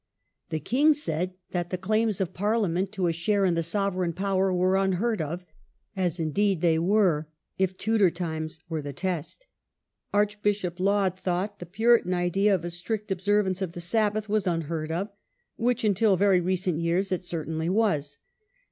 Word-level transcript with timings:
The 0.49 0.59
king 0.59 0.95
said 0.95 1.35
that 1.51 1.69
the 1.69 1.77
claims 1.77 2.19
of 2.19 2.33
Parliament 2.33 2.91
to 2.93 3.05
a 3.05 3.13
share 3.13 3.45
in 3.45 3.53
the 3.53 3.61
sovereign 3.61 4.13
power 4.13 4.51
were 4.51 4.75
unheard 4.75 5.21
of, 5.21 5.45
as 5.95 6.19
indeed 6.19 6.59
they 6.59 6.79
were, 6.79 7.27
if 7.59 7.77
Tudor 7.77 8.09
times 8.09 8.57
were 8.67 8.81
the 8.81 8.93
test. 8.93 9.45
Arch 10.11 10.41
bishop 10.41 10.79
Laud 10.79 11.15
thought 11.19 11.59
the 11.59 11.67
Puritan 11.67 12.15
idea 12.15 12.55
of 12.55 12.65
a 12.65 12.71
strict 12.71 13.11
obser 13.11 13.43
vance 13.43 13.61
of 13.61 13.73
the 13.73 13.79
Sabbath 13.79 14.27
was 14.27 14.47
unheard 14.47 14.91
of, 14.91 15.11
which, 15.55 15.83
until 15.83 16.17
very 16.17 16.41
recent 16.41 16.79
years, 16.79 17.11
it 17.11 17.23
certainly 17.23 17.69
was. 17.69 18.17